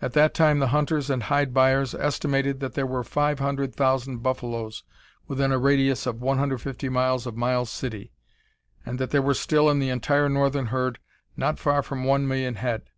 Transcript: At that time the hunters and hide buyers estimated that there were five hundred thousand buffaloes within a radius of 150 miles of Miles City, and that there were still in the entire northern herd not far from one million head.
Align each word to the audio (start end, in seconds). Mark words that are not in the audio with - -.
At 0.00 0.14
that 0.14 0.32
time 0.32 0.60
the 0.60 0.68
hunters 0.68 1.10
and 1.10 1.24
hide 1.24 1.52
buyers 1.52 1.94
estimated 1.94 2.60
that 2.60 2.72
there 2.72 2.86
were 2.86 3.04
five 3.04 3.38
hundred 3.38 3.74
thousand 3.74 4.22
buffaloes 4.22 4.82
within 5.26 5.52
a 5.52 5.58
radius 5.58 6.06
of 6.06 6.22
150 6.22 6.88
miles 6.88 7.26
of 7.26 7.36
Miles 7.36 7.68
City, 7.68 8.10
and 8.86 8.98
that 8.98 9.10
there 9.10 9.20
were 9.20 9.34
still 9.34 9.68
in 9.68 9.78
the 9.78 9.90
entire 9.90 10.30
northern 10.30 10.68
herd 10.68 11.00
not 11.36 11.58
far 11.58 11.82
from 11.82 12.04
one 12.04 12.26
million 12.26 12.54
head. 12.54 12.88